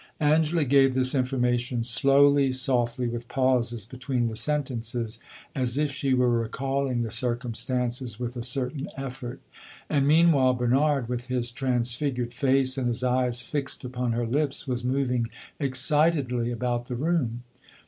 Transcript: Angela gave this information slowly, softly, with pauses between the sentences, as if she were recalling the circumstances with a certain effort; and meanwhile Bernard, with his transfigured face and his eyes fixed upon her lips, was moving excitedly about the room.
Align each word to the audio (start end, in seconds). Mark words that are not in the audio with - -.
Angela 0.19 0.63
gave 0.65 0.95
this 0.95 1.13
information 1.13 1.83
slowly, 1.83 2.51
softly, 2.51 3.07
with 3.07 3.27
pauses 3.27 3.85
between 3.85 4.29
the 4.29 4.35
sentences, 4.35 5.19
as 5.53 5.77
if 5.77 5.91
she 5.91 6.15
were 6.15 6.39
recalling 6.41 7.01
the 7.01 7.11
circumstances 7.11 8.19
with 8.19 8.35
a 8.35 8.41
certain 8.41 8.87
effort; 8.97 9.41
and 9.91 10.07
meanwhile 10.07 10.55
Bernard, 10.55 11.07
with 11.07 11.27
his 11.27 11.51
transfigured 11.51 12.33
face 12.33 12.79
and 12.79 12.87
his 12.87 13.03
eyes 13.03 13.43
fixed 13.43 13.83
upon 13.85 14.13
her 14.13 14.25
lips, 14.25 14.67
was 14.67 14.83
moving 14.83 15.29
excitedly 15.59 16.49
about 16.49 16.85
the 16.87 16.95
room. 16.95 17.43